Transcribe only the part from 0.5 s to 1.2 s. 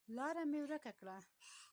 مې ورکه کړه